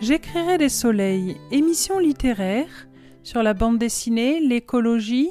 [0.00, 2.86] J'écrirai des soleils, émissions littéraires
[3.22, 5.30] sur la bande dessinée, l'écologie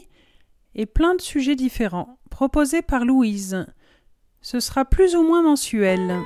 [0.74, 3.68] et plein de sujets différents, proposés par Louise.
[4.42, 6.20] Ce sera plus ou moins mensuel.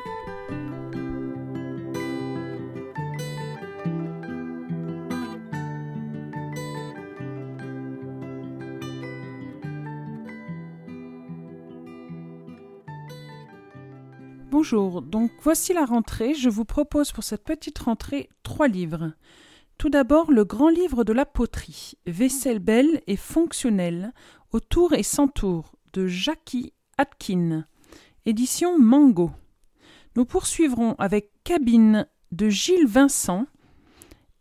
[14.62, 16.34] Bonjour, donc voici la rentrée.
[16.34, 19.14] Je vous propose pour cette petite rentrée trois livres.
[19.78, 24.14] Tout d'abord, le grand livre de la poterie, Vaisselle belle et fonctionnelle,
[24.52, 27.66] au tour et sans tour, de Jackie Atkin,
[28.26, 29.32] édition Mango.
[30.18, 33.46] Nous poursuivrons avec Cabine de Gilles Vincent,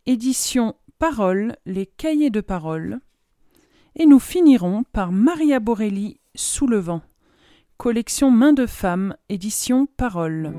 [0.05, 2.99] édition Parole, les cahiers de parole.
[3.95, 7.03] Et nous finirons par Maria Borelli, Sous le vent.
[7.81, 10.53] Collection Main de femme, édition Parole.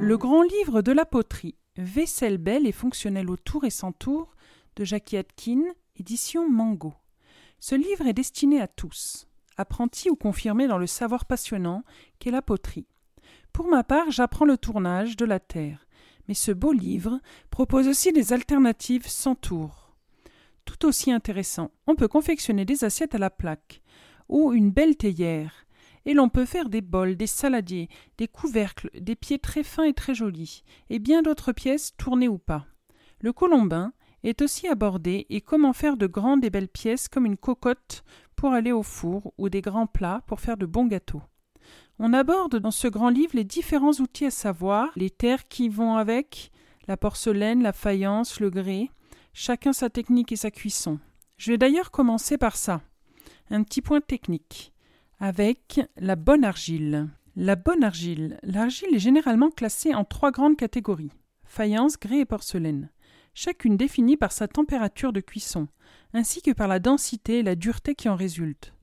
[0.00, 4.34] Le grand livre de la poterie, Vaisselle belle et fonctionnelle au tour et sans tour,
[4.74, 5.62] de Jackie Atkin,
[5.94, 6.92] édition Mango.
[7.60, 11.84] Ce livre est destiné à tous, apprentis ou confirmés dans le savoir passionnant
[12.18, 12.88] qu'est la poterie.
[13.58, 15.84] Pour ma part, j'apprends le tournage de la terre,
[16.28, 17.18] mais ce beau livre
[17.50, 19.96] propose aussi des alternatives sans tour.
[20.64, 23.82] Tout aussi intéressant, on peut confectionner des assiettes à la plaque,
[24.28, 25.66] ou une belle théière,
[26.06, 29.92] et l'on peut faire des bols, des saladiers, des couvercles, des pieds très fins et
[29.92, 32.64] très jolis, et bien d'autres pièces tournées ou pas.
[33.20, 37.36] Le colombin est aussi abordé et comment faire de grandes et belles pièces comme une
[37.36, 38.04] cocotte
[38.36, 41.22] pour aller au four ou des grands plats pour faire de bons gâteaux.
[41.98, 45.96] On aborde dans ce grand livre les différents outils à savoir, les terres qui vont
[45.96, 46.50] avec,
[46.86, 48.88] la porcelaine, la faïence, le grès,
[49.32, 50.98] chacun sa technique et sa cuisson.
[51.36, 52.80] Je vais d'ailleurs commencer par ça.
[53.50, 54.72] Un petit point technique.
[55.20, 57.08] Avec la bonne argile.
[57.34, 58.38] La bonne argile.
[58.42, 61.12] L'argile est généralement classée en trois grandes catégories
[61.48, 62.90] faïence, grès et porcelaine,
[63.34, 65.66] chacune définie par sa température de cuisson,
[66.14, 68.74] ainsi que par la densité et la dureté qui en résultent.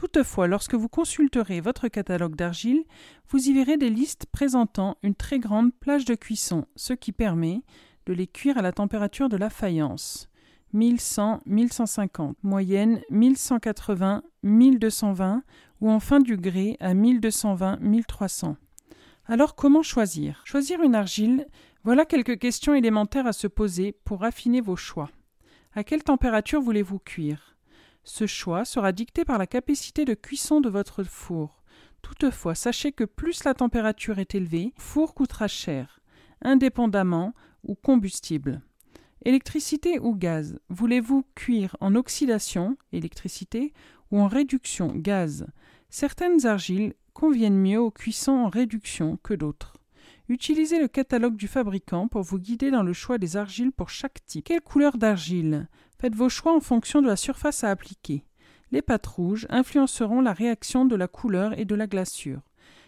[0.00, 2.84] Toutefois, lorsque vous consulterez votre catalogue d'argile,
[3.28, 7.60] vous y verrez des listes présentant une très grande plage de cuisson, ce qui permet
[8.06, 10.30] de les cuire à la température de la faïence.
[10.72, 15.42] 1100, 1150, moyenne 1180, 1220
[15.82, 18.56] ou enfin du grès à 1220, 1300.
[19.26, 20.40] Alors comment choisir?
[20.46, 21.46] Choisir une argile,
[21.84, 25.10] voilà quelques questions élémentaires à se poser pour affiner vos choix.
[25.74, 27.50] À quelle température voulez-vous cuire?
[28.04, 31.62] Ce choix sera dicté par la capacité de cuisson de votre four.
[32.02, 36.00] Toutefois, sachez que plus la température est élevée, le four coûtera cher,
[36.42, 38.62] indépendamment ou combustible.
[39.24, 43.74] Électricité ou gaz Voulez-vous cuire en oxydation, électricité,
[44.10, 45.46] ou en réduction, gaz?
[45.90, 49.74] Certaines argiles conviennent mieux aux cuissons en réduction que d'autres.
[50.28, 54.24] Utilisez le catalogue du fabricant pour vous guider dans le choix des argiles pour chaque
[54.24, 54.44] type.
[54.44, 55.68] Quelle couleur d'argile?
[56.00, 58.24] Faites vos choix en fonction de la surface à appliquer.
[58.70, 62.40] Les pâtes rouges influenceront la réaction de la couleur et de la glaçure.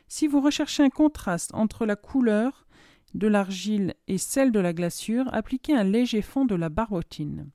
[0.08, 2.66] Si vous recherchez un contraste entre la couleur
[3.12, 7.50] de l'argile et celle de la glaçure, appliquez un léger fond de la barbotine.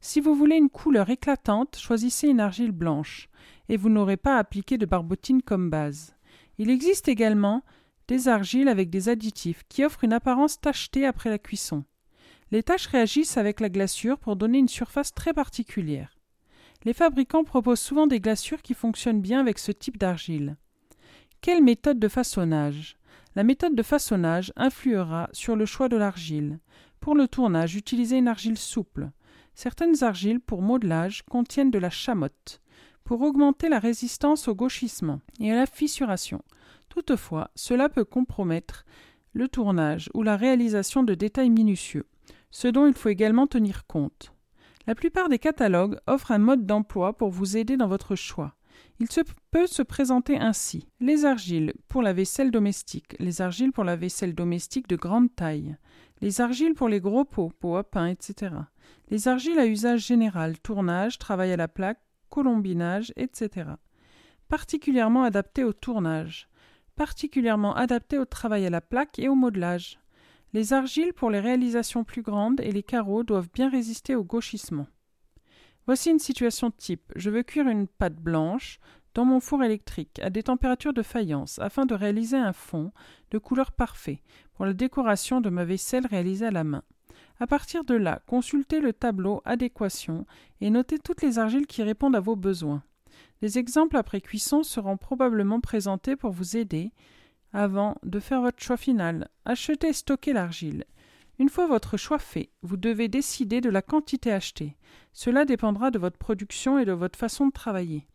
[0.00, 3.28] Si vous voulez une couleur éclatante, choisissez une argile blanche,
[3.68, 6.14] et vous n'aurez pas à appliquer de barbotine comme base.
[6.58, 7.64] Il existe également
[8.06, 11.82] des argiles avec des additifs qui offrent une apparence tachetée après la cuisson.
[12.54, 16.16] Les taches réagissent avec la glaçure pour donner une surface très particulière.
[16.84, 20.56] Les fabricants proposent souvent des glaçures qui fonctionnent bien avec ce type d'argile.
[21.40, 22.96] Quelle méthode de façonnage?
[23.34, 26.60] La méthode de façonnage influera sur le choix de l'argile.
[27.00, 29.10] Pour le tournage, utilisez une argile souple.
[29.56, 32.62] Certaines argiles pour modelage contiennent de la chamotte
[33.02, 36.40] pour augmenter la résistance au gauchissement et à la fissuration.
[36.88, 38.84] Toutefois, cela peut compromettre
[39.32, 42.06] le tournage ou la réalisation de détails minutieux
[42.54, 44.32] ce dont il faut également tenir compte.
[44.86, 48.54] La plupart des catalogues offrent un mode d'emploi pour vous aider dans votre choix.
[49.00, 49.08] Il
[49.50, 54.36] peut se présenter ainsi les argiles pour la vaisselle domestique, les argiles pour la vaisselle
[54.36, 55.76] domestique de grande taille,
[56.20, 58.54] les argiles pour les gros pots, pots à pain, etc.
[59.10, 62.00] Les argiles à usage général, tournage, travail à la plaque,
[62.30, 63.70] colombinage, etc.
[64.48, 66.48] Particulièrement adaptés au tournage,
[66.94, 69.98] particulièrement adaptés au travail à la plaque et au modelage.
[70.54, 74.86] Les argiles pour les réalisations plus grandes et les carreaux doivent bien résister au gauchissement.
[75.86, 77.12] Voici une situation type.
[77.16, 78.78] Je veux cuire une pâte blanche
[79.14, 82.92] dans mon four électrique à des températures de faïence afin de réaliser un fond
[83.32, 84.22] de couleur parfait
[84.52, 86.84] pour la décoration de ma vaisselle réalisée à la main.
[87.40, 90.24] À partir de là, consultez le tableau adéquation
[90.60, 92.84] et notez toutes les argiles qui répondent à vos besoins.
[93.42, 96.92] Des exemples après cuisson seront probablement présentés pour vous aider
[97.54, 99.28] avant de faire votre choix final.
[99.46, 100.84] Achetez et stockez l'argile.
[101.38, 104.76] Une fois votre choix fait, vous devez décider de la quantité achetée.
[105.12, 108.06] Cela dépendra de votre production et de votre façon de travailler.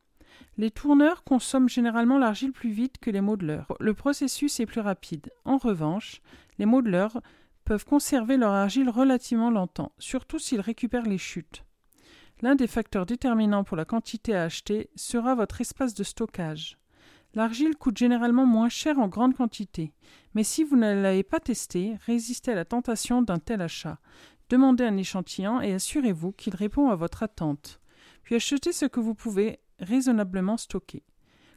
[0.57, 3.73] Les tourneurs consomment généralement l'argile plus vite que les modeleurs.
[3.79, 5.31] Le processus est plus rapide.
[5.45, 6.21] En revanche,
[6.59, 7.21] les modeleurs
[7.65, 11.63] peuvent conserver leur argile relativement longtemps, surtout s'ils récupèrent les chutes.
[12.41, 16.78] L'un des facteurs déterminants pour la quantité à acheter sera votre espace de stockage.
[17.35, 19.93] L'argile coûte généralement moins cher en grande quantité,
[20.33, 23.99] mais si vous ne l'avez pas testé, résistez à la tentation d'un tel achat.
[24.49, 27.79] Demandez un échantillon et assurez-vous qu'il répond à votre attente.
[28.23, 31.03] Puis achetez ce que vous pouvez raisonnablement stocker.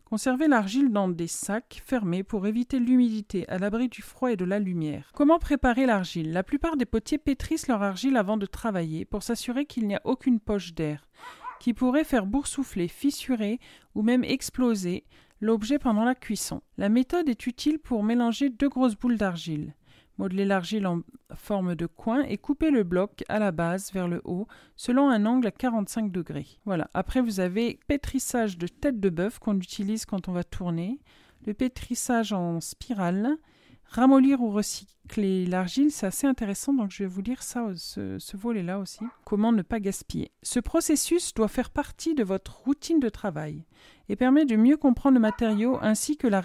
[0.04, 4.44] Conservez l'argile dans des sacs fermés pour éviter l'humidité, à l'abri du froid et de
[4.44, 5.10] la lumière.
[5.14, 6.34] Comment préparer l'argile?
[6.34, 10.02] La plupart des potiers pétrissent leur argile avant de travailler pour s'assurer qu'il n'y a
[10.04, 11.08] aucune poche d'air
[11.62, 13.60] qui pourrait faire boursoufler, fissurer
[13.94, 15.04] ou même exploser
[15.42, 16.62] l'objet pendant la cuisson.
[16.78, 19.74] La méthode est utile pour mélanger deux grosses boules d'argile.
[20.16, 21.00] Modeler l'argile en
[21.34, 24.46] forme de coin et couper le bloc à la base vers le haut
[24.76, 26.46] selon un angle à 45 degrés.
[26.64, 26.88] Voilà.
[26.94, 31.00] Après, vous avez pétrissage de tête de bœuf qu'on utilise quand on va tourner,
[31.44, 33.36] le pétrissage en spirale,
[33.92, 38.36] ramollir ou recycler l'argile, c'est assez intéressant, donc je vais vous lire ça, ce, ce
[38.36, 39.00] volet-là aussi.
[39.24, 40.32] Comment ne pas gaspiller?
[40.42, 43.64] Ce processus doit faire partie de votre routine de travail
[44.08, 46.42] et permet de mieux comprendre le matériau ainsi que la,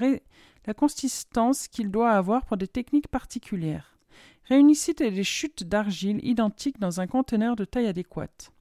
[0.66, 3.98] la consistance qu'il doit avoir pour des techniques particulières.
[4.46, 8.52] Réunissez des chutes d'argile identiques dans un conteneur de taille adéquate.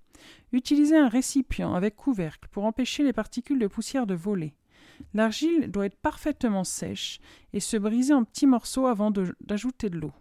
[0.53, 4.55] Utilisez un récipient avec couvercle pour empêcher les particules de poussière de voler.
[5.15, 7.21] L'argile doit être parfaitement sèche
[7.53, 9.11] et se briser en petits morceaux avant
[9.41, 10.13] d'ajouter de l'eau.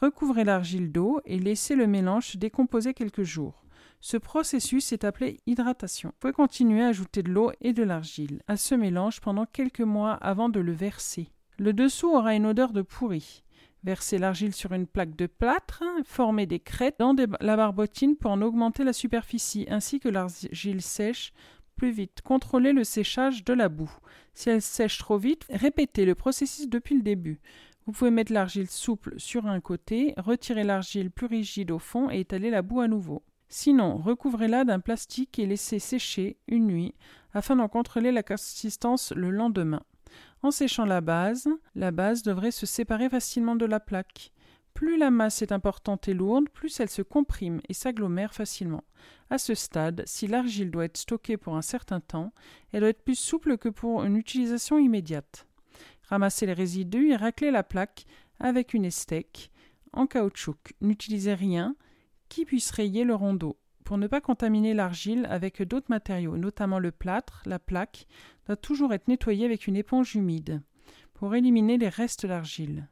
[0.00, 3.64] Recouvrez l'argile d'eau et laissez le mélange se décomposer quelques jours.
[4.00, 6.08] Ce processus est appelé hydratation.
[6.08, 9.80] Vous pouvez continuer à ajouter de l'eau et de l'argile à ce mélange pendant quelques
[9.80, 11.28] mois avant de le verser.
[11.56, 13.44] Le dessous aura une odeur de pourri.
[13.84, 18.42] Versez l'argile sur une plaque de plâtre, formez des crêtes dans la barbotine pour en
[18.42, 21.32] augmenter la superficie, ainsi que l'argile sèche
[21.76, 22.20] plus vite.
[22.22, 23.92] Contrôlez le séchage de la boue.
[24.34, 27.40] Si elle sèche trop vite, répétez le processus depuis le début.
[27.86, 32.20] Vous pouvez mettre l'argile souple sur un côté, retirer l'argile plus rigide au fond et
[32.20, 33.22] étaler la boue à nouveau.
[33.48, 36.94] Sinon, recouvrez-la d'un plastique et laissez sécher une nuit
[37.34, 39.82] afin d'en contrôler la consistance le lendemain.
[40.42, 44.32] En séchant la base, la base devrait se séparer facilement de la plaque.
[44.74, 48.84] Plus la masse est importante et lourde, plus elle se comprime et s'agglomère facilement.
[49.30, 52.32] À ce stade, si l'argile doit être stockée pour un certain temps,
[52.72, 55.46] elle doit être plus souple que pour une utilisation immédiate.
[56.08, 58.04] Ramassez les résidus et raclez la plaque
[58.40, 59.50] avec une estèque
[59.92, 60.74] en caoutchouc.
[60.80, 61.76] N'utilisez rien,
[62.28, 63.58] qui puisse rayer le rondeau.
[63.84, 68.06] Pour ne pas contaminer l'argile avec d'autres matériaux, notamment le plâtre, la plaque,
[68.46, 70.62] doit toujours être nettoyé avec une éponge humide
[71.14, 72.88] pour éliminer les restes d'argile.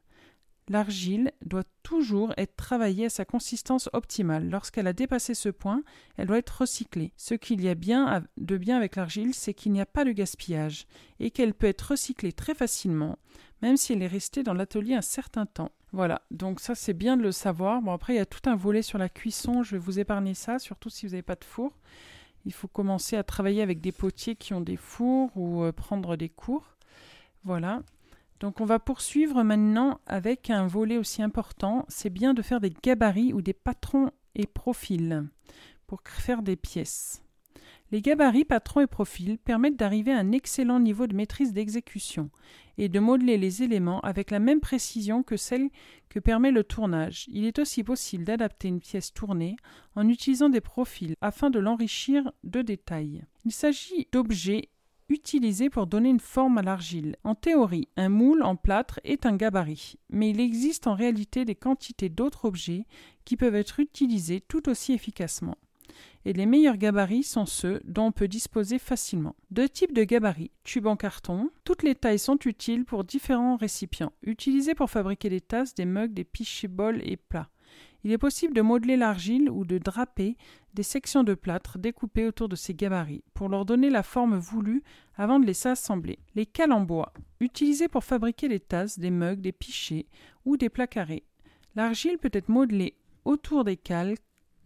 [0.71, 4.49] L'argile doit toujours être travaillée à sa consistance optimale.
[4.49, 5.83] Lorsqu'elle a dépassé ce point,
[6.17, 7.13] elle doit être recyclée.
[7.17, 10.87] Ce qu'il y a de bien avec l'argile, c'est qu'il n'y a pas de gaspillage
[11.19, 13.19] et qu'elle peut être recyclée très facilement,
[13.63, 15.73] même si elle est restée dans l'atelier un certain temps.
[15.91, 17.83] Voilà, donc ça c'est bien de le savoir.
[17.83, 20.35] Bon après il y a tout un volet sur la cuisson, je vais vous épargner
[20.35, 21.73] ça, surtout si vous n'avez pas de four.
[22.45, 26.15] Il faut commencer à travailler avec des potiers qui ont des fours ou euh, prendre
[26.15, 26.77] des cours.
[27.43, 27.83] Voilà.
[28.41, 32.73] Donc on va poursuivre maintenant avec un volet aussi important, c'est bien de faire des
[32.83, 35.29] gabarits ou des patrons et profils
[35.87, 37.23] pour faire des pièces.
[37.93, 42.31] Les gabarits, patrons et profils permettent d'arriver à un excellent niveau de maîtrise d'exécution
[42.79, 45.69] et de modeler les éléments avec la même précision que celle
[46.09, 47.27] que permet le tournage.
[47.29, 49.57] Il est aussi possible d'adapter une pièce tournée
[49.97, 53.25] en utilisant des profils afin de l'enrichir de détails.
[53.45, 54.71] Il s'agit d'objets
[55.11, 57.17] utilisés pour donner une forme à l'argile.
[57.25, 61.55] En théorie, un moule en plâtre est un gabarit, mais il existe en réalité des
[61.55, 62.87] quantités d'autres objets
[63.25, 65.57] qui peuvent être utilisés tout aussi efficacement
[66.25, 69.37] et les meilleurs gabarits sont ceux dont on peut disposer facilement.
[69.51, 71.51] Deux types de gabarits, tubes en carton.
[71.65, 76.13] Toutes les tailles sont utiles pour différents récipients, utilisés pour fabriquer des tasses, des mugs,
[76.13, 77.51] des pichets bols et plats.
[78.03, 80.37] Il est possible de modeler l'argile ou de draper
[80.75, 84.83] des sections de plâtre découpées autour de ces gabarits pour leur donner la forme voulue
[85.17, 86.19] avant de les assembler.
[86.35, 90.07] Les cales en bois, utilisées pour fabriquer des tasses, des mugs, des pichets
[90.45, 91.25] ou des plats carrés.
[91.77, 94.17] L'argile peut être modelée autour des cales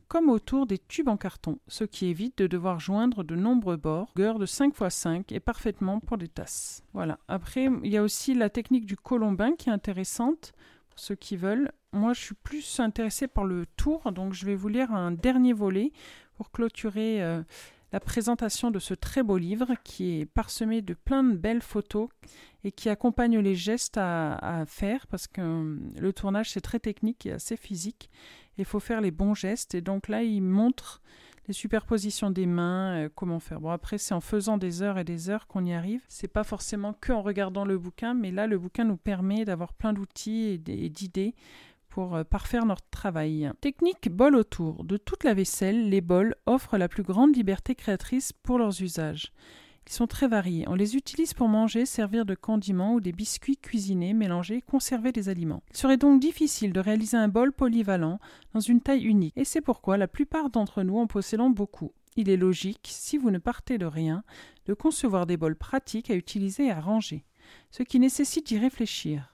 [0.09, 4.13] comme autour des tubes en carton, ce qui évite de devoir joindre de nombreux bords.
[4.17, 6.83] Gueur de 5 x 5 est parfaitement pour des tasses.
[6.93, 7.19] Voilà.
[7.27, 10.53] Après, il y a aussi la technique du colombin qui est intéressante
[10.97, 11.71] ceux qui veulent.
[11.93, 15.53] Moi, je suis plus intéressée par le tour, donc je vais vous lire un dernier
[15.53, 15.93] volet
[16.37, 17.43] pour clôturer euh,
[17.93, 22.09] la présentation de ce très beau livre qui est parsemé de plein de belles photos
[22.65, 27.27] et qui accompagne les gestes à, faire parce que euh, le tournage c'est très technique
[27.27, 28.11] et assez physique.
[28.59, 31.03] Il faut faire les bons gestes et donc là il montre
[31.47, 33.61] les superpositions des mains, euh, comment faire.
[33.61, 36.03] Bon, après, c'est en faisant des heures et des heures qu'on y arrive.
[36.09, 39.75] C'est pas forcément que en regardant le bouquin, mais là, le bouquin nous permet d'avoir
[39.75, 41.35] plein d'outils et d'idées
[41.89, 43.51] pour euh, parfaire notre travail.
[43.61, 44.85] Technique bol autour.
[44.85, 49.33] De toute la vaisselle, les bols offrent la plus grande liberté créatrice pour leurs usages.
[49.87, 50.65] Ils sont très variés.
[50.69, 55.29] On les utilise pour manger, servir de condiments ou des biscuits cuisinés, mélanger, conserver des
[55.29, 55.63] aliments.
[55.71, 58.19] Il serait donc difficile de réaliser un bol polyvalent
[58.55, 61.93] dans une taille unique, et c'est pourquoi la plupart d'entre nous en possédons beaucoup.
[62.17, 64.23] Il est logique, si vous ne partez de rien,
[64.67, 67.25] de concevoir des bols pratiques à utiliser et à ranger,
[67.71, 69.33] ce qui nécessite d'y réfléchir.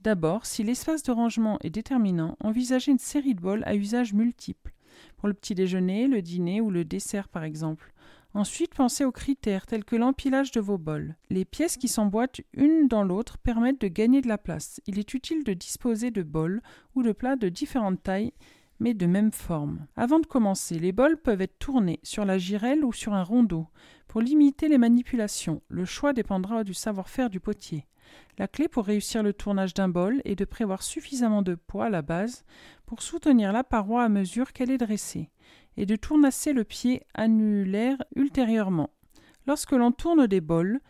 [0.00, 4.74] D'abord, si l'espace de rangement est déterminant, envisagez une série de bols à usage multiple,
[5.16, 7.92] pour le petit déjeuner, le dîner ou le dessert par exemple.
[8.36, 11.16] Ensuite, pensez aux critères tels que l'empilage de vos bols.
[11.30, 14.78] Les pièces qui s'emboîtent une dans l'autre permettent de gagner de la place.
[14.86, 16.60] Il est utile de disposer de bols
[16.94, 18.34] ou de plats de différentes tailles
[18.78, 19.86] mais de même forme.
[19.96, 23.68] Avant de commencer, les bols peuvent être tournés sur la girelle ou sur un rondeau.
[24.06, 27.86] Pour limiter les manipulations, le choix dépendra du savoir-faire du potier.
[28.36, 31.90] La clé pour réussir le tournage d'un bol est de prévoir suffisamment de poids à
[31.90, 32.44] la base
[32.84, 35.30] pour soutenir la paroi à mesure qu'elle est dressée
[35.76, 38.90] et de tournasser le pied annulaire ultérieurement.
[39.46, 40.80] Lorsque l'on tourne des bols,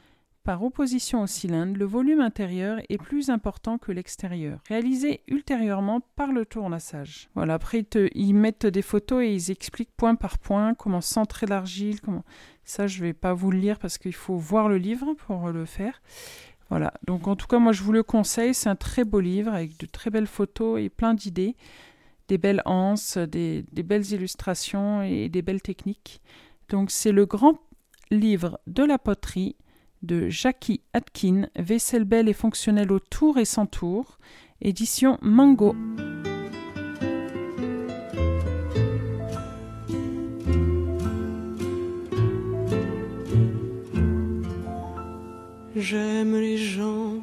[0.46, 6.30] par opposition au cylindre, le volume intérieur est plus important que l'extérieur, réalisé ultérieurement par
[6.30, 7.28] le tournassage.
[7.34, 12.00] Voilà, après ils, mettent des photos et ils expliquent point par point comment centrer l'argile,
[12.00, 12.24] comment...
[12.62, 15.48] Ça, je ne vais pas vous le lire parce qu'il faut voir le livre pour
[15.48, 16.00] le faire.
[16.70, 19.52] Voilà, donc en tout cas, moi je vous le conseille, c'est un très beau livre
[19.52, 21.56] avec de très belles photos et plein d'idées
[22.28, 26.21] des belles anses, des, belles illustrations et des belles techniques.
[26.68, 27.59] Donc c'est le grand
[28.11, 29.56] livre de la poterie
[30.02, 34.18] de Jackie Atkin, vaisselle belle et fonctionnelle au tour et sans tour,
[34.61, 35.75] édition Mango.
[45.75, 47.23] J'aime les gens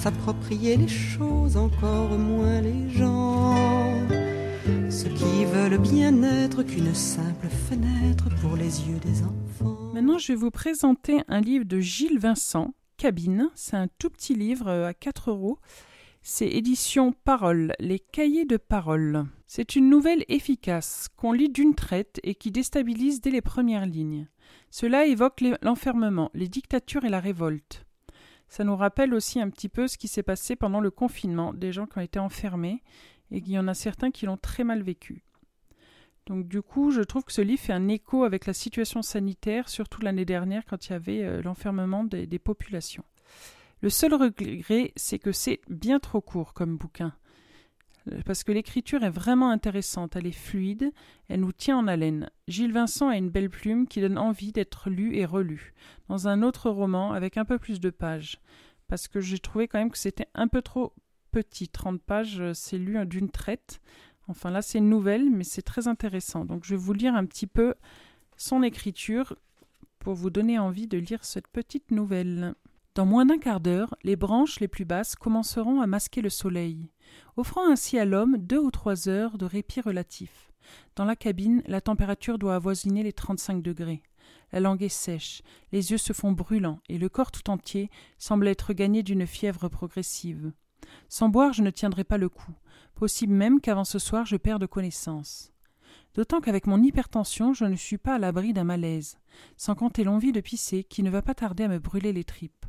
[0.00, 4.00] S'approprier les choses, encore moins les gens
[4.88, 9.92] ceux qui veulent bien-être qu'une simple fenêtre pour les yeux des enfants.
[9.94, 13.50] Maintenant, je vais vous présenter un livre de Gilles Vincent, Cabine.
[13.54, 15.58] C'est un tout petit livre euh, à 4 euros.
[16.22, 19.26] C'est édition Parole, les cahiers de parole.
[19.46, 24.28] C'est une nouvelle efficace qu'on lit d'une traite et qui déstabilise dès les premières lignes.
[24.70, 27.86] Cela évoque l'enfermement, les dictatures et la révolte.
[28.50, 31.72] Ça nous rappelle aussi un petit peu ce qui s'est passé pendant le confinement, des
[31.72, 32.82] gens qui ont été enfermés
[33.30, 35.22] et qu'il y en a certains qui l'ont très mal vécu.
[36.26, 39.68] Donc du coup, je trouve que ce livre fait un écho avec la situation sanitaire,
[39.68, 43.04] surtout l'année dernière quand il y avait euh, l'enfermement des, des, populations.
[43.82, 47.14] Le seul regret, c'est que c'est bien trop court comme bouquin.
[48.10, 50.92] Euh, parce que l'écriture est vraiment intéressante, elle est fluide,
[51.28, 52.30] elle nous tient en haleine.
[52.48, 55.74] Gilles Vincent a une belle plume qui donne envie d'être lu et relu,
[56.08, 58.40] dans un autre roman avec un peu plus de pages.
[58.88, 60.92] Parce que j'ai trouvé quand même que c'était un peu trop
[61.30, 63.80] petit, 30 pages, euh, c'est lu d'une traite.
[64.28, 66.44] Enfin là, c'est une nouvelle, mais c'est très intéressant.
[66.44, 67.74] Donc je vais vous lire un petit peu
[68.36, 69.34] son écriture
[69.98, 72.54] pour vous donner envie de lire cette petite nouvelle.
[73.00, 76.90] Dans moins d'un quart d'heure, les branches les plus basses commenceront à masquer le soleil,
[77.38, 80.52] offrant ainsi à l'homme deux ou trois heures de répit relatif.
[80.96, 84.02] Dans la cabine, la température doit avoisiner les trente-cinq degrés.
[84.52, 85.40] La langue est sèche,
[85.72, 87.88] les yeux se font brûlants, et le corps tout entier
[88.18, 90.52] semble être gagné d'une fièvre progressive.
[91.08, 92.52] Sans boire, je ne tiendrai pas le coup.
[92.96, 95.54] Possible même qu'avant ce soir je perde connaissance.
[96.12, 99.16] D'autant qu'avec mon hypertension, je ne suis pas à l'abri d'un malaise,
[99.56, 102.66] sans compter l'envie de pisser qui ne va pas tarder à me brûler les tripes.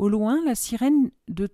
[0.00, 1.50] Au loin, la sirène de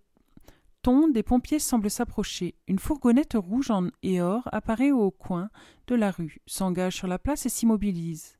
[0.81, 2.55] ton des pompiers semble s'approcher.
[2.69, 5.51] Une fourgonnette rouge en et or apparaît au coin
[5.89, 8.39] de la rue, s'engage sur la place et s'immobilise.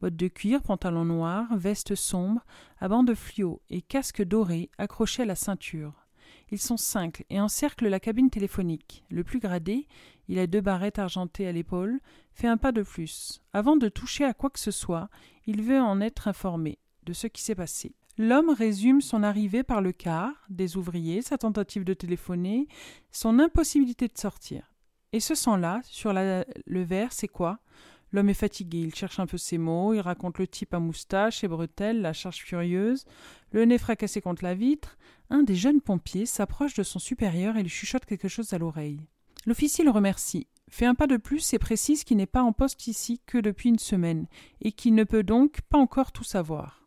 [0.00, 2.46] Bottes de cuir, pantalon noir, veste sombre,
[2.78, 6.06] à bandes fluo et casque doré accrochés à la ceinture.
[6.52, 9.04] Ils sont cinq et encerclent la cabine téléphonique.
[9.10, 9.88] Le plus gradé,
[10.28, 11.98] il a deux barrettes argentées à l'épaule,
[12.30, 13.42] fait un pas de plus.
[13.52, 15.08] Avant de toucher à quoi que ce soit,
[15.44, 17.96] il veut en être informé de ce qui s'est passé.
[18.22, 22.68] L'homme résume son arrivée par le car, des ouvriers, sa tentative de téléphoner,
[23.10, 24.74] son impossibilité de sortir.
[25.14, 27.60] Et ce sang-là, sur le verre, c'est quoi?
[28.12, 31.42] L'homme est fatigué, il cherche un peu ses mots, il raconte le type à moustache
[31.44, 33.06] et bretelles, la charge furieuse,
[33.52, 34.98] le nez fracassé contre la vitre.
[35.30, 39.00] Un des jeunes pompiers s'approche de son supérieur et lui chuchote quelque chose à l'oreille.
[39.46, 42.86] L'officier le remercie, fait un pas de plus et précise qu'il n'est pas en poste
[42.86, 44.26] ici que depuis une semaine,
[44.60, 46.79] et qu'il ne peut donc pas encore tout savoir.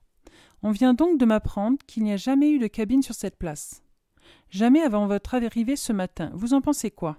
[0.64, 3.84] On vient donc de m'apprendre qu'il n'y a jamais eu de cabine sur cette place.
[4.50, 6.32] Jamais avant votre arrivée ce matin.
[6.34, 7.18] Vous en pensez quoi?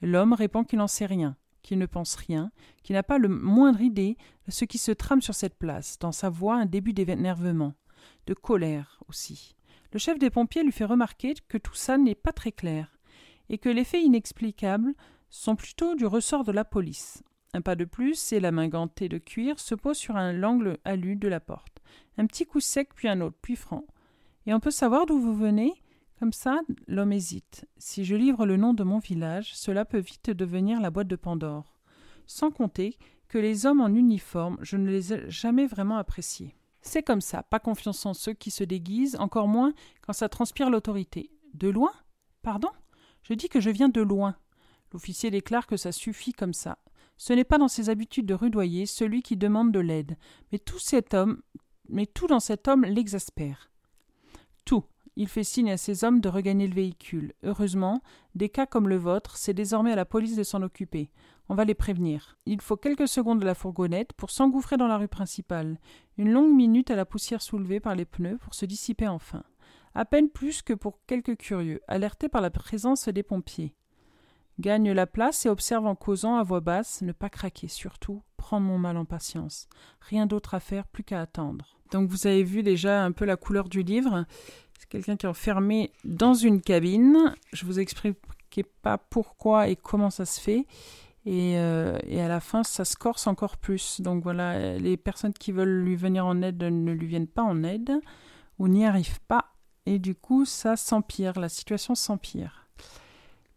[0.00, 2.50] L'homme répond qu'il n'en sait rien qui ne pense rien,
[2.82, 6.12] qui n'a pas le moindre idée de ce qui se trame sur cette place, dans
[6.12, 7.74] sa voix un début d'énervement,
[8.26, 9.54] de colère aussi.
[9.92, 12.98] Le chef des pompiers lui fait remarquer que tout ça n'est pas très clair,
[13.48, 14.94] et que les faits inexplicables
[15.30, 17.22] sont plutôt du ressort de la police.
[17.54, 20.78] Un pas de plus, et la main gantée de cuir se pose sur un l'angle
[20.84, 21.82] alu de la porte.
[22.16, 23.86] Un petit coup sec, puis un autre, puis franc.
[24.46, 25.74] Et on peut savoir d'où vous venez?
[26.18, 27.66] Comme ça, l'homme hésite.
[27.78, 31.16] Si je livre le nom de mon village, cela peut vite devenir la boîte de
[31.16, 31.80] Pandore.
[32.26, 32.96] Sans compter
[33.28, 36.56] que les hommes en uniforme, je ne les ai jamais vraiment appréciés.
[36.80, 40.70] C'est comme ça, pas confiance en ceux qui se déguisent, encore moins quand ça transpire
[40.70, 41.30] l'autorité.
[41.54, 41.92] De loin?
[42.42, 42.70] Pardon?
[43.22, 44.36] Je dis que je viens de loin.
[44.92, 46.78] L'officier déclare que ça suffit comme ça.
[47.16, 50.16] Ce n'est pas dans ses habitudes de rudoyer celui qui demande de l'aide,
[50.50, 51.40] mais tout cet homme,
[51.88, 53.70] mais tout dans cet homme l'exaspère.
[54.64, 54.84] Tout,
[55.16, 57.34] il fait signe à ses hommes de regagner le véhicule.
[57.42, 58.02] Heureusement,
[58.34, 61.10] des cas comme le vôtre, c'est désormais à la police de s'en occuper.
[61.48, 62.38] On va les prévenir.
[62.46, 65.78] Il faut quelques secondes de la fourgonnette pour s'engouffrer dans la rue principale.
[66.16, 69.42] Une longue minute à la poussière soulevée par les pneus pour se dissiper enfin.
[69.94, 73.74] À peine plus que pour quelques curieux, alertés par la présence des pompiers.
[74.60, 78.66] Gagne la place et observe en causant à voix basse, ne pas craquer, surtout prendre
[78.66, 79.68] mon mal en patience.
[80.00, 81.76] Rien d'autre à faire, plus qu'à attendre.
[81.90, 84.24] Donc vous avez vu déjà un peu la couleur du livre.
[84.78, 87.34] C'est quelqu'un qui est enfermé dans une cabine.
[87.52, 90.66] Je vous expliquais pas pourquoi et comment ça se fait.
[91.24, 94.00] Et, euh, et, à la fin, ça se corse encore plus.
[94.00, 97.62] Donc voilà, les personnes qui veulent lui venir en aide ne lui viennent pas en
[97.62, 97.92] aide
[98.58, 99.52] ou n'y arrivent pas.
[99.86, 102.66] Et du coup, ça s'empire, la situation s'empire.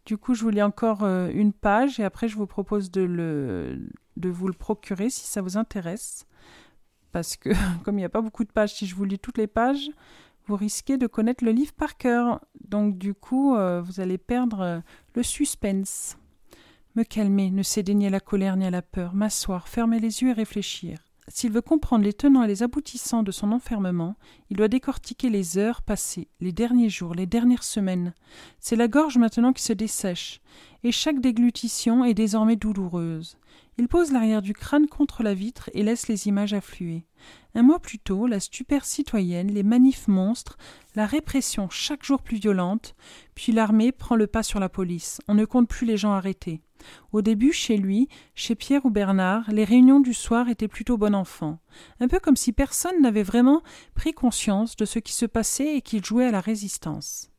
[0.06, 3.76] Du coup, je vous lis encore euh, une page et après, je vous propose de,
[4.16, 6.26] de vous le procurer si ça vous intéresse.
[7.10, 7.50] Parce que,
[7.84, 9.90] comme il n'y a pas beaucoup de pages, si je vous lis toutes les pages,
[10.46, 12.40] vous risquez de connaître le livre par cœur.
[12.68, 14.78] Donc du coup, euh, vous allez perdre euh,
[15.16, 16.16] le suspense.
[16.94, 20.22] Me calmer, ne céder ni à la colère ni à la peur, m'asseoir, fermer les
[20.22, 21.05] yeux et réfléchir.
[21.28, 24.14] S'il veut comprendre les tenants et les aboutissants de son enfermement,
[24.48, 28.14] il doit décortiquer les heures passées, les derniers jours, les dernières semaines.
[28.60, 30.40] C'est la gorge maintenant qui se dessèche,
[30.84, 33.38] et chaque déglutition est désormais douloureuse.
[33.78, 37.04] Il pose l'arrière du crâne contre la vitre et laisse les images affluer.
[37.54, 40.56] Un mois plus tôt, la stupeur citoyenne, les manifs monstres,
[40.94, 42.94] la répression chaque jour plus violente,
[43.34, 45.20] puis l'armée prend le pas sur la police.
[45.26, 46.60] On ne compte plus les gens arrêtés.
[47.12, 51.14] Au début, chez lui, chez Pierre ou Bernard, les réunions du soir étaient plutôt bon
[51.14, 51.58] enfant,
[52.00, 53.62] un peu comme si personne n'avait vraiment
[53.94, 57.30] pris conscience de ce qui se passait et qu'il jouait à la résistance.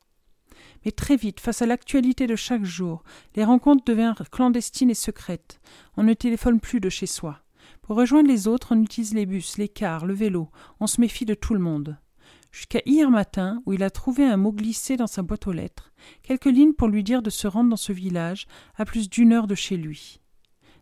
[0.85, 3.03] Mais très vite, face à l'actualité de chaque jour,
[3.35, 5.59] les rencontres devinrent clandestines et secrètes.
[5.97, 7.39] On ne téléphone plus de chez soi.
[7.81, 10.49] Pour rejoindre les autres, on utilise les bus, les cars, le vélo.
[10.79, 11.97] On se méfie de tout le monde
[12.57, 15.93] jusqu'à hier matin où il a trouvé un mot glissé dans sa boîte aux lettres,
[16.23, 19.45] quelques lignes pour lui dire de se rendre dans ce village à plus d'une heure
[19.45, 20.21] de chez lui.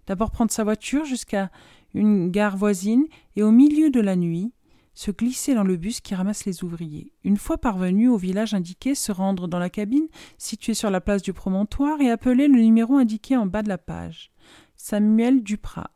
[0.08, 1.52] D'abord prendre sa voiture jusqu'à
[1.94, 4.54] une gare voisine et au milieu de la nuit
[4.94, 7.12] se glisser dans le bus qui ramasse les ouvriers.
[7.26, 10.08] Une fois parvenu au village indiqué, se rendre dans la cabine
[10.38, 13.78] située sur la place du promontoire et appeler le numéro indiqué en bas de la
[13.78, 14.32] page.
[14.78, 15.92] Samuel Duprat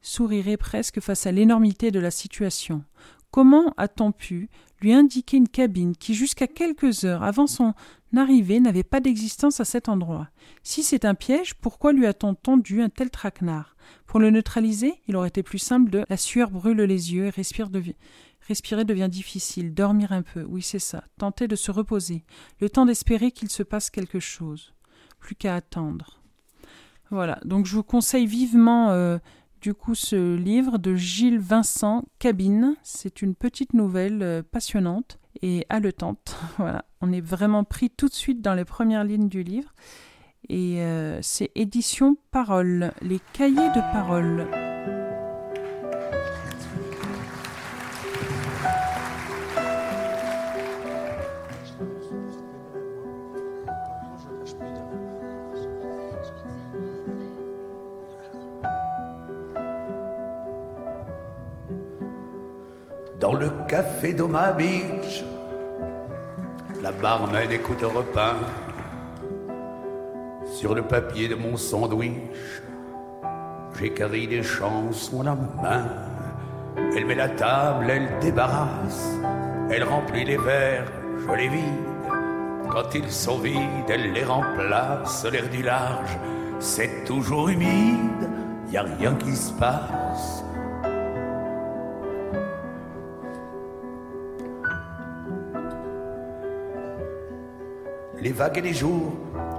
[0.00, 2.82] sourirait presque face à l'énormité de la situation.
[3.30, 4.50] Comment a-t-on pu
[4.82, 7.74] lui indiquait une cabine qui, jusqu'à quelques heures avant son
[8.16, 10.28] arrivée, n'avait pas d'existence à cet endroit.
[10.62, 13.76] Si c'est un piège, pourquoi lui a-t-on tendu un tel traquenard?
[14.06, 17.30] Pour le neutraliser, il aurait été plus simple de la sueur brûle les yeux et
[17.30, 17.68] respire
[18.48, 22.24] respirer devient difficile, dormir un peu, oui c'est ça, tenter de se reposer,
[22.60, 24.74] le temps d'espérer qu'il se passe quelque chose.
[25.20, 26.20] Plus qu'à attendre.
[27.10, 29.18] Voilà, donc je vous conseille vivement euh,
[29.62, 32.74] du coup ce livre de Gilles Vincent Cabine.
[32.82, 36.36] C'est une petite nouvelle euh, passionnante et haletante.
[36.58, 39.72] voilà, on est vraiment pris tout de suite dans les premières lignes du livre.
[40.48, 44.71] Et euh, c'est édition Parole, les cahiers de parole.
[63.72, 65.24] Café d'Oma Beach,
[66.82, 68.34] la barmaid écoute un repas.
[70.44, 72.60] Sur le papier de mon sandwich,
[73.78, 75.86] j'écris des chansons à la main.
[76.94, 79.08] Elle met la table, elle débarrasse,
[79.70, 80.92] elle remplit les verres,
[81.26, 82.12] je les vide.
[82.68, 86.18] Quand ils sont vides, elle les remplace, l'air du large,
[86.58, 88.28] c'est toujours humide,
[88.70, 90.44] y a rien qui se passe.
[98.22, 99.12] Les vagues et les jours,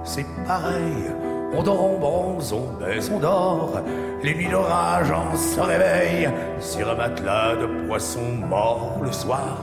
[0.04, 1.12] c'est pareil.
[1.52, 3.80] On dort, on bronze, on baisse, on dort.
[4.22, 9.58] Les nuits d'orage, on se réveille sur un matelas de poissons morts le soir.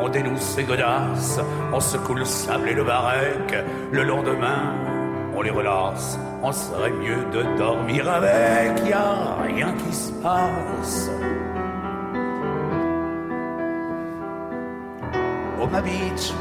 [0.00, 1.38] On dénoue ses godasses,
[1.72, 3.54] on secoue le sable et le barec.
[3.92, 4.74] Le lendemain,
[5.36, 6.18] on les relance.
[6.42, 11.10] On serait mieux de dormir avec, y a rien qui se passe.
[15.60, 16.32] Au beach,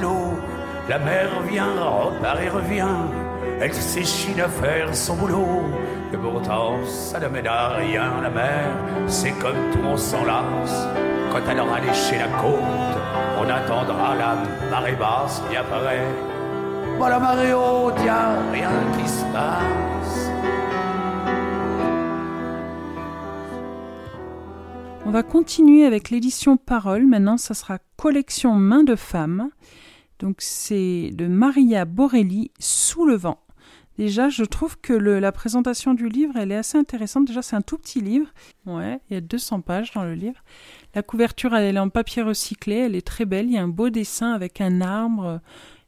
[0.00, 0.34] l'eau,
[0.88, 2.96] la mer vient, repart et revient.
[3.60, 5.62] Elle s'échine à faire son boulot.
[6.12, 8.20] Que pourtant, ça ne mène à rien.
[8.22, 8.66] La mer,
[9.06, 10.86] c'est comme tout, on s'en lasse.
[11.32, 12.96] Quand elle aura léché la côte,
[13.38, 14.36] on attendra la
[14.70, 15.42] marée basse.
[15.52, 16.00] Et après,
[16.98, 20.30] bon, la marée haute, y a rien qui se passe.
[25.06, 27.06] On va continuer avec l'édition Parole.
[27.06, 29.50] Maintenant, ça sera collection Main de femmes.
[30.24, 33.44] Donc c'est de Maria Borelli, Sous le vent.
[33.98, 37.26] Déjà, je trouve que la présentation du livre, elle est assez intéressante.
[37.26, 38.28] Déjà, c'est un tout petit livre.
[38.64, 40.42] Ouais, il y a 200 pages dans le livre.
[40.94, 42.76] La couverture, elle est en papier recyclé.
[42.76, 43.48] Elle est très belle.
[43.48, 45.38] Il y a un beau dessin avec un arbre, euh,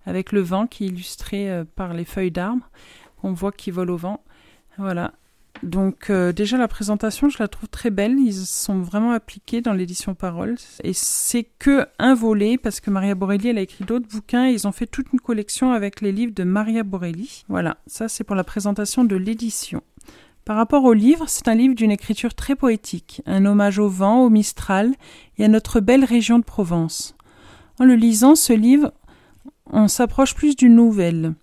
[0.04, 2.68] avec le vent qui est illustré euh, par les feuilles d'arbre.
[3.22, 4.22] On voit qui vole au vent.
[4.76, 5.14] Voilà.
[5.62, 8.18] Donc euh, déjà la présentation, je la trouve très belle.
[8.18, 10.56] Ils sont vraiment appliqués dans l'édition Parole.
[10.84, 14.48] Et c'est que un volet parce que Maria Borelli, elle a écrit d'autres bouquins.
[14.48, 17.44] Et ils ont fait toute une collection avec les livres de Maria Borelli.
[17.48, 19.82] Voilà, ça c'est pour la présentation de l'édition.
[20.44, 24.22] Par rapport au livre, c'est un livre d'une écriture très poétique, un hommage au vent,
[24.22, 24.94] au Mistral
[25.38, 27.16] et à notre belle région de Provence.
[27.80, 28.92] En le lisant, ce livre,
[29.66, 31.34] on s'approche plus d'une nouvelle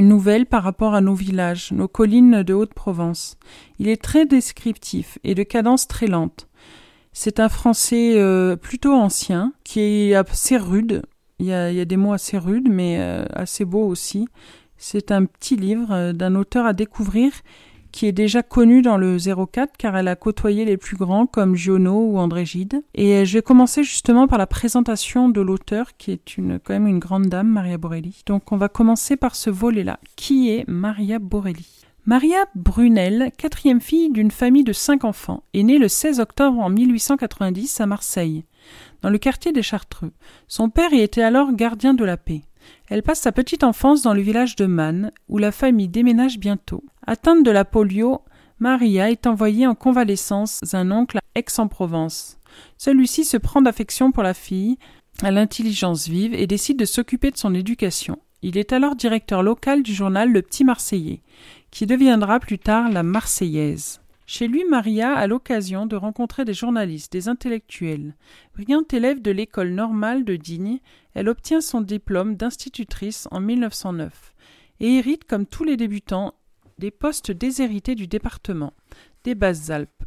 [0.00, 3.36] nouvelle par rapport à nos villages, nos collines de Haute-Provence.
[3.78, 6.48] Il est très descriptif et de cadence très lente.
[7.12, 11.02] C'est un français euh, plutôt ancien, qui est assez rude.
[11.38, 14.28] Il y a, des mots assez rudes, mais euh, assez beaux aussi.
[14.78, 17.32] C'est un petit livre euh, d'un auteur à découvrir
[17.92, 21.54] qui est déjà connue dans le 04 car elle a côtoyé les plus grands comme
[21.54, 22.82] Giono ou André Gide.
[22.94, 26.86] Et je vais commencer justement par la présentation de l'auteur qui est une, quand même
[26.86, 28.22] une grande dame, Maria Borelli.
[28.26, 30.00] Donc on va commencer par ce volet-là.
[30.16, 31.66] Qui est Maria Borelli
[32.04, 36.68] Maria Brunel, quatrième fille d'une famille de cinq enfants, est née le 16 octobre en
[36.68, 38.44] 1890 à Marseille,
[39.02, 40.10] dans le quartier des Chartreux.
[40.48, 42.42] Son père y était alors gardien de la paix.
[42.92, 46.84] Elle passe sa petite enfance dans le village de Man, où la famille déménage bientôt.
[47.06, 48.20] Atteinte de la polio,
[48.58, 52.38] Maria est envoyée en convalescence à un oncle à Aix-en-Provence.
[52.76, 54.76] Celui-ci se prend d'affection pour la fille,
[55.22, 58.18] à l'intelligence vive, et décide de s'occuper de son éducation.
[58.42, 61.22] Il est alors directeur local du journal Le Petit Marseillais,
[61.70, 64.02] qui deviendra plus tard la Marseillaise.
[64.26, 68.14] Chez lui, Maria a l'occasion de rencontrer des journalistes, des intellectuels.
[68.54, 70.78] Brillante élève de l'école normale de Digne,
[71.14, 74.34] elle obtient son diplôme d'institutrice en 1909
[74.80, 76.34] et hérite, comme tous les débutants,
[76.78, 78.72] des postes déshérités du département,
[79.24, 80.02] des Basses-Alpes,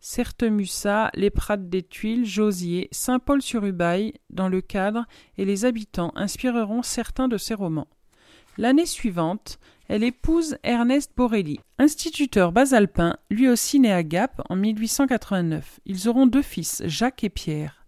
[0.00, 5.06] Certemussa, les Prates des Tuiles, Josier, Saint-Paul-sur-Ubaye, dans le cadre,
[5.38, 7.86] et les habitants inspireront certains de ses romans.
[8.58, 15.80] L'année suivante, elle épouse Ernest Borelli, instituteur basalpin, lui aussi né à Gap en 1889.
[15.86, 17.81] Ils auront deux fils, Jacques et Pierre.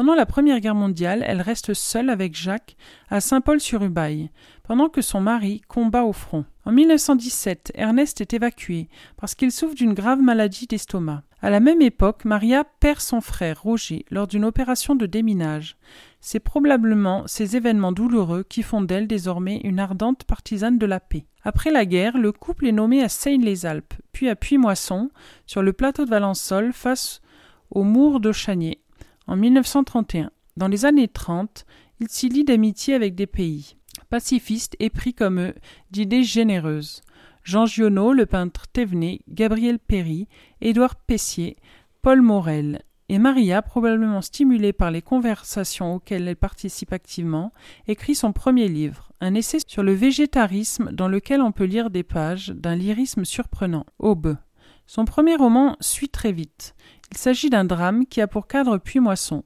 [0.00, 2.74] Pendant la Première Guerre mondiale, elle reste seule avec Jacques
[3.10, 4.30] à Saint-Paul-sur-Ubaye,
[4.62, 6.46] pendant que son mari combat au front.
[6.64, 11.22] En 1917, Ernest est évacué parce qu'il souffre d'une grave maladie d'estomac.
[11.42, 15.76] À la même époque, Maria perd son frère Roger lors d'une opération de déminage.
[16.22, 21.26] C'est probablement ces événements douloureux qui font d'elle désormais une ardente partisane de la paix.
[21.44, 25.10] Après la guerre, le couple est nommé à Seine-les-Alpes, puis à Puy-Moisson,
[25.44, 27.20] sur le plateau de Valençol, face
[27.70, 28.32] au Mour de
[29.30, 30.30] en 1931.
[30.56, 31.64] Dans les années 30,
[32.00, 33.76] il s'y lie d'amitié avec des pays
[34.08, 35.54] pacifistes épris comme eux
[35.92, 37.00] d'idées généreuses.
[37.44, 40.26] Jean Giono, le peintre Thévenet, Gabriel Péry,
[40.60, 41.56] Édouard Pessier,
[42.02, 47.52] Paul Morel, et Maria, probablement stimulée par les conversations auxquelles elle participe activement,
[47.86, 52.04] écrit son premier livre, un essai sur le végétarisme dans lequel on peut lire des
[52.04, 54.36] pages d'un lyrisme surprenant, Aube.
[54.86, 56.74] Son premier roman suit très vite.
[57.12, 59.44] Il s'agit d'un drame qui a pour cadre Puy-Moisson,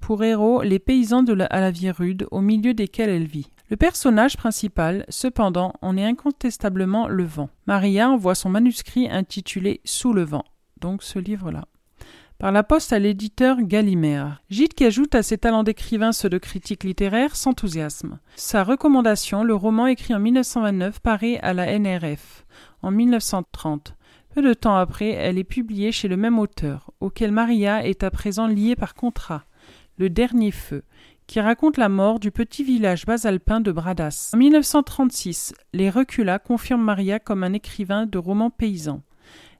[0.00, 3.50] pour héros les paysans de la, à la vie rude au milieu desquels elle vit.
[3.70, 7.48] Le personnage principal, cependant, en est incontestablement le vent.
[7.66, 10.44] Maria envoie son manuscrit intitulé Sous le vent,
[10.80, 11.64] donc ce livre-là
[12.38, 14.42] par la poste à l'éditeur Gallimard.
[14.50, 18.18] Gide qui ajoute à ses talents d'écrivain ceux de critique littéraire s'enthousiasme.
[18.36, 22.44] Sa recommandation, le roman écrit en 1929 paraît à la NRF
[22.82, 23.94] en 1930.
[24.34, 28.10] Peu de temps après, elle est publiée chez le même auteur, auquel Maria est à
[28.10, 29.44] présent liée par contrat,
[29.96, 30.82] Le Dernier Feu,
[31.28, 34.32] qui raconte la mort du petit village basalpin de Bradas.
[34.34, 39.02] En 1936, les Recula confirment Maria comme un écrivain de romans paysans.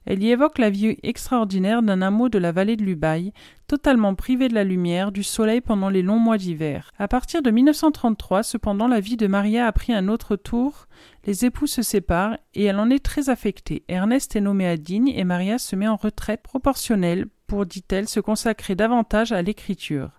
[0.05, 3.33] Elle y évoque la vie extraordinaire d'un hameau de la vallée de l'Ubaye,
[3.67, 6.91] totalement privé de la lumière, du soleil pendant les longs mois d'hiver.
[6.99, 10.87] À partir de 1933, cependant, la vie de Maria a pris un autre tour.
[11.25, 13.83] Les époux se séparent et elle en est très affectée.
[13.87, 18.19] Ernest est nommé à Digne et Maria se met en retraite proportionnelle pour, dit-elle, se
[18.19, 20.11] consacrer davantage à l'écriture.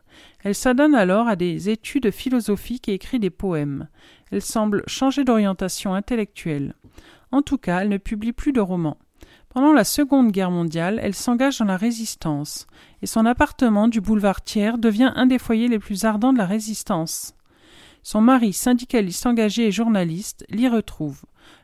[0.42, 3.88] Elle s'adonne alors à des études philosophiques et écrit des poèmes.
[4.33, 6.75] Elle semble changer d'orientation intellectuelle.
[7.33, 8.99] En tout cas, elle ne publie plus de romans.
[9.57, 12.66] Pendant la Seconde Guerre mondiale, elle s'engage dans la résistance,
[13.01, 16.45] et son appartement du boulevard Thiers devient un des foyers les plus ardents de la
[16.45, 17.35] résistance.
[18.03, 21.23] Son mari, syndicaliste engagé et journaliste, l'y retrouve.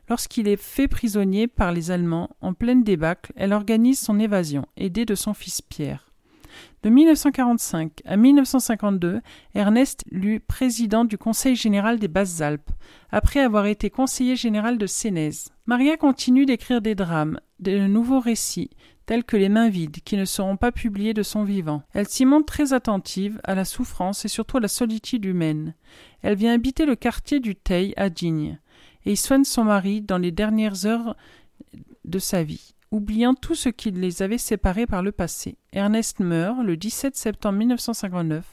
[0.08, 5.04] Lorsqu'il est fait prisonnier par les Allemands, en pleine débâcle, elle organise son évasion, aidée
[5.04, 6.12] de son fils Pierre.
[6.82, 9.20] De 1945 à 1952,
[9.54, 12.70] Ernest lut président du Conseil général des Basses-Alpes,
[13.10, 15.30] après avoir été conseiller général de Sénez.
[15.66, 18.70] Maria continue d'écrire des drames, de nouveaux récits,
[19.06, 21.82] tels que Les mains vides, qui ne seront pas publiés de son vivant.
[21.92, 25.74] Elle s'y montre très attentive à la souffrance et surtout à la solitude humaine.
[26.22, 28.58] Elle vient habiter le quartier du Teil à Digne,
[29.04, 31.16] et y soigne son mari dans les dernières heures
[32.04, 35.56] de sa vie oubliant tout ce qui les avait séparés par le passé.
[35.72, 38.44] Ernest meurt le 17 septembre 1959.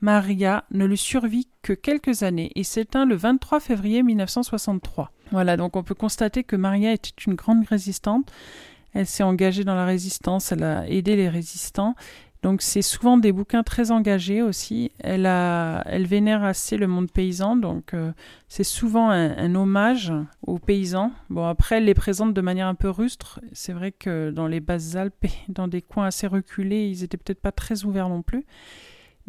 [0.00, 5.12] Maria ne lui survit que quelques années et s'éteint le 23 février 1963.
[5.32, 8.30] Voilà, donc on peut constater que Maria était une grande résistante.
[8.92, 11.94] Elle s'est engagée dans la résistance, elle a aidé les résistants
[12.42, 14.92] donc c'est souvent des bouquins très engagés aussi.
[14.98, 18.12] Elle, a, elle vénère assez le monde paysan, donc euh,
[18.48, 20.12] c'est souvent un, hommage
[20.46, 21.12] aux paysans.
[21.28, 23.40] Bon après elle les présente de manière un peu rustre.
[23.52, 27.42] C'est vrai que dans les basses Alpes dans des coins assez reculés, ils étaient peut-être
[27.42, 28.46] pas très ouverts non plus.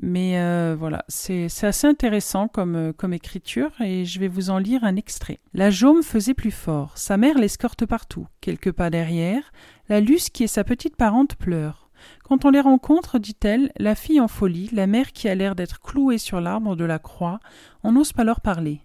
[0.03, 4.57] Mais euh, voilà, c'est assez intéressant comme, euh, comme écriture et je vais vous en
[4.57, 5.39] lire un extrait.
[5.53, 6.97] La Jaume faisait plus fort.
[6.97, 8.27] Sa mère l'escorte partout.
[8.41, 9.51] Quelques pas derrière,
[9.89, 11.91] la Luce qui est sa petite parente pleure.
[12.23, 15.79] Quand on les rencontre, dit-elle, la fille en folie, la mère qui a l'air d'être
[15.79, 17.39] clouée sur l'arbre de la croix,
[17.83, 18.81] on n'ose pas leur parler.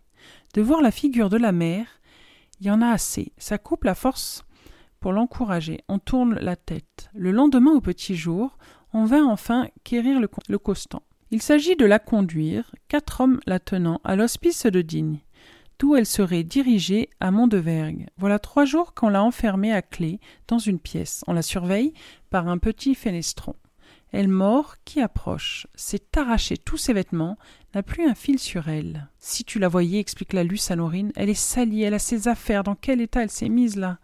[0.53, 1.87] De voir la figure de la mère,
[2.61, 3.33] il y en a assez.
[3.39, 4.45] Ça coupe la force
[5.01, 5.81] pour l'encourager.
[5.89, 7.09] On tourne la tête.
[7.15, 8.59] Le lendemain au petit jour,
[8.97, 11.03] on vint enfin quérir le, le costant.
[11.31, 15.21] Il s'agit de la conduire, quatre hommes la tenant, à l'hospice de Digne
[15.79, 18.07] d'où elle serait dirigée à Mondevergue.
[18.17, 21.23] Voilà trois jours qu'on l'a enfermée à clé dans une pièce.
[21.27, 21.93] On la surveille
[22.31, 23.55] par un petit fenestron.
[24.13, 27.37] Elle mord qui approche, s'est arraché tous ses vêtements,
[27.75, 29.09] n'a plus un fil sur elle.
[29.19, 32.29] Si tu la voyais, explique la Luce à Norine, elle est salie, elle a ses
[32.29, 33.99] affaires, dans quel état elle s'est mise là?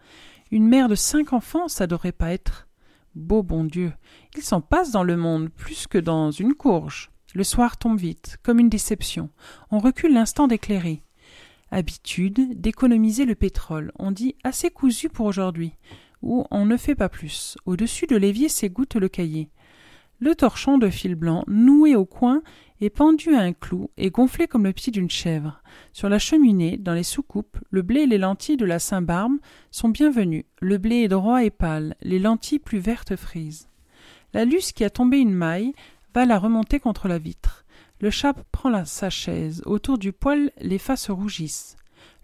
[0.50, 2.68] Une mère de cinq enfants, ça devrait pas être.
[3.14, 3.92] Beau bon Dieu,
[4.36, 7.10] il s'en passe dans le monde plus que dans une courge.
[7.34, 9.28] Le soir tombe vite, comme une déception.
[9.70, 11.02] On recule l'instant d'éclairer.
[11.70, 13.92] Habitude d'économiser le pétrole.
[13.98, 15.72] On dit assez cousu pour aujourd'hui.
[16.22, 17.56] Ou on ne fait pas plus.
[17.66, 19.50] Au-dessus de l'évier s'égoutte le cahier.
[20.18, 22.42] Le torchon de fil blanc, noué au coin,
[22.84, 25.62] est pendu à un clou et gonflé comme le pied d'une chèvre.
[25.92, 29.36] Sur la cheminée, dans les soucoupes, le blé et les lentilles de la Saint-Barbe
[29.70, 30.44] sont bienvenus.
[30.60, 33.68] Le blé est droit et pâle, les lentilles plus vertes frises.
[34.34, 35.72] La luce qui a tombé une maille
[36.14, 37.64] va la remonter contre la vitre.
[38.00, 39.62] Le chat prend sa chaise.
[39.64, 41.76] Autour du poêle, les faces rougissent.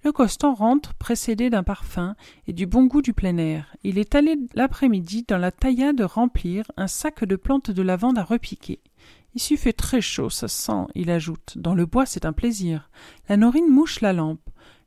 [0.04, 2.16] Le costant rentre précédé d'un parfum
[2.46, 3.76] et du bon goût du plein air.
[3.84, 8.24] Il est allé l'après-midi dans la taillade remplir un sac de plantes de lavande à
[8.24, 8.80] repiquer.
[9.34, 11.56] Ici fait très chaud, ça sent, il ajoute.
[11.56, 12.90] Dans le bois, c'est un plaisir.
[13.28, 14.40] La Norine mouche la lampe.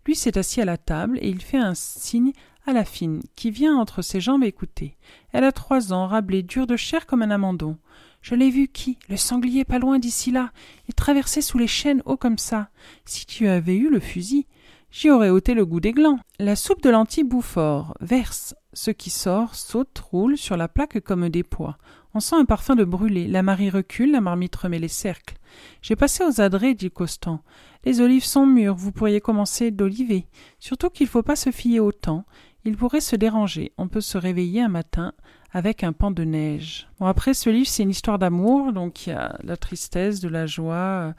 [0.06, 2.34] Lui s'est assis à la table et il fait un signe
[2.66, 4.98] à la fine, qui vient entre ses jambes écouter.
[5.32, 7.78] Elle a trois ans, rablée, dure de chair comme un amandon.
[8.22, 8.98] Je l'ai vu qui?
[9.10, 10.52] Le sanglier pas loin d'ici là.
[10.88, 12.70] Il traversait sous les chênes haut comme ça.
[13.06, 14.46] Si tu avais eu le fusil.
[14.92, 16.20] J'y aurais ôté le goût des glands.
[16.38, 18.54] La soupe de lentilles bout fort, verse.
[18.74, 21.78] Ce qui sort, saute, roule sur la plaque comme des pois.
[22.14, 23.28] On sent un parfum de brûlé.
[23.28, 25.36] La Marie recule, la marmite remet les cercles.
[25.82, 27.42] J'ai passé aux adrets, dit Costan.
[27.86, 30.28] Les olives sont mûres, vous pourriez commencer d'oliver.
[30.60, 32.26] Surtout qu'il ne faut pas se fier au temps.
[32.66, 33.72] Il pourrait se déranger.
[33.78, 35.14] On peut se réveiller un matin
[35.52, 36.88] avec un pan de neige.
[37.00, 40.30] Bon, après, ce livre, c'est une histoire d'amour, donc il y a la tristesse, de
[40.30, 41.14] la joie.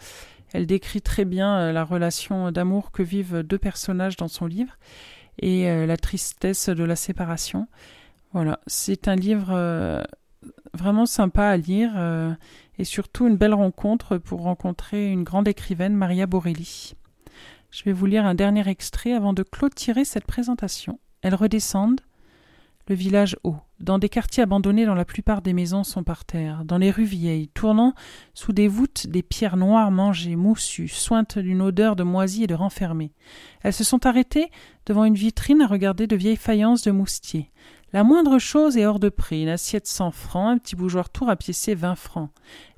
[0.53, 4.77] Elle décrit très bien euh, la relation d'amour que vivent deux personnages dans son livre
[5.39, 7.69] et euh, la tristesse de la séparation.
[8.33, 10.03] Voilà, c'est un livre euh,
[10.75, 11.93] vraiment sympa à lire
[12.79, 16.95] et surtout une belle rencontre pour rencontrer une grande écrivaine, Maria Borelli.
[17.71, 20.99] Je vais vous lire un dernier extrait avant de clôturer cette présentation.
[21.23, 22.03] Elles redescendent,
[22.89, 23.57] le village haut.
[23.81, 27.05] Dans des quartiers abandonnés dont la plupart des maisons sont par terre, dans les rues
[27.05, 27.95] vieilles, tournant
[28.35, 32.55] sous des voûtes des pierres noires mangées, moussues, sointes d'une odeur de moisi et de
[32.55, 33.13] renfermé.
[33.63, 34.51] Elles se sont arrêtées
[34.87, 37.51] devant une vitrine à regarder de vieilles faïences de moustiers.
[37.95, 41.27] La moindre chose est hors de prix, une assiette cent francs, un petit bougeoir tout
[41.27, 42.31] rapiécé vingt francs.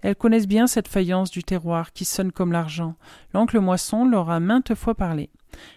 [0.02, 2.96] Elles connaissent bien cette faïence du terroir qui sonne comme l'argent.
[3.32, 5.30] L'oncle Moisson leur a maintes fois parlé.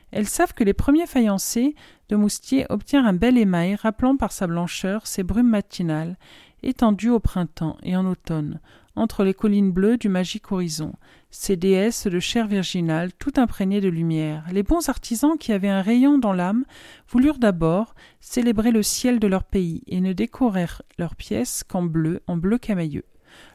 [0.10, 1.76] Elles savent que les premiers faïencés
[2.10, 6.18] de Moustier obtient un bel émail rappelant par sa blancheur ces brumes matinales,
[6.64, 8.60] étendues au printemps et en automne,
[8.96, 10.94] entre les collines bleues du magique horizon,
[11.30, 14.46] ces déesses de chair virginale tout imprégnées de lumière.
[14.52, 16.66] Les bons artisans qui avaient un rayon dans l'âme
[17.10, 22.22] voulurent d'abord célébrer le ciel de leur pays et ne décorèrent leurs pièces qu'en bleu,
[22.28, 23.06] en bleu camailleux.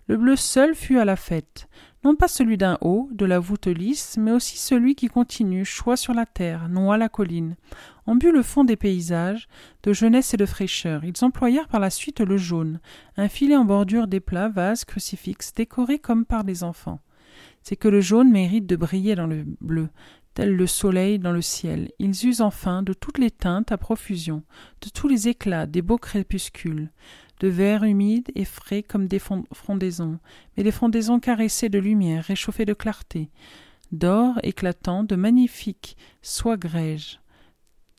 [0.07, 1.69] Le bleu seul fut à la fête,
[2.05, 5.97] non pas celui d'un haut, de la voûte lisse, mais aussi celui qui continue, choix
[5.97, 7.57] sur la terre, noie la colline.
[8.07, 9.49] On but le fond des paysages,
[9.85, 11.05] de jeunesse et de fraîcheur.
[11.05, 12.81] Ils employèrent par la suite le jaune,
[13.17, 17.01] un filet en bordure des plats, vases, crucifixes, décorés comme par des enfants.
[17.63, 19.89] C'est que le jaune mérite de briller dans le bleu,
[20.35, 21.93] tel le soleil dans le ciel.
[22.01, 24.43] Ils usent enfin de toutes les teintes à profusion,
[24.81, 26.91] de tous les éclats des beaux crépuscules
[27.43, 30.21] de verre humide et frais comme des frondaisons,
[30.57, 33.31] mais des frondaisons caressées de lumière, réchauffées de clarté,
[33.91, 37.21] d'or éclatant, de magnifiques soie grège.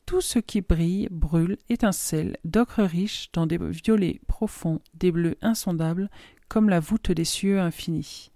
[0.06, 6.08] Tout ce qui brille, brûle, étincelle, d'ocre riche dans des violets profonds, des bleus insondables,
[6.48, 8.30] comme la voûte des cieux infinis.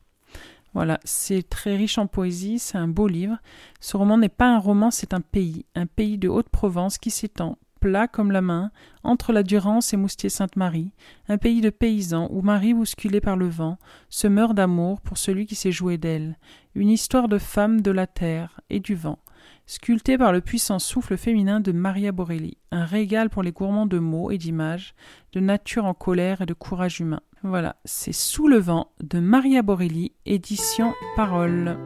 [0.75, 3.39] Voilà, c'est très riche en poésie, c'est un beau livre.
[3.81, 7.57] Ce roman n'est pas un roman, c'est un pays, un pays de Haute-Provence qui s'étend
[7.79, 8.71] plat comme la main,
[9.03, 10.93] entre la Durance et Moustier-Sainte-Marie,
[11.29, 15.47] un pays de paysans où Marie, bousculée par le vent, se meurt d'amour pour celui
[15.47, 16.37] qui s'est joué d'elle,
[16.75, 19.19] une histoire de femme de la terre et du vent,
[19.67, 23.99] sculptée par le puissant souffle féminin de Maria Borelli, un régal pour les gourmands de
[23.99, 24.95] mots et d'images,
[25.33, 27.21] de nature en colère et de courage humain.
[27.43, 31.79] Voilà, c'est Sous le vent de Maria Borelli, édition Parole.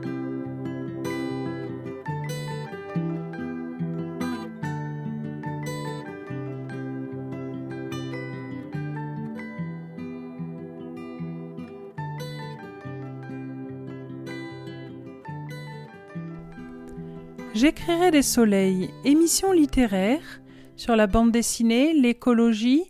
[17.62, 20.40] J'écrirai des soleils, émissions littéraires
[20.74, 22.82] sur la bande dessinée, l'écologie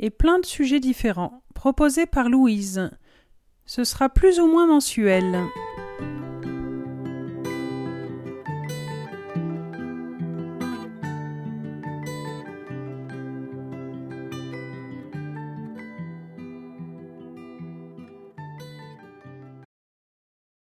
[0.00, 2.90] et plein de sujets différents, proposés par Louise.
[3.64, 5.38] Ce sera plus ou moins mensuel.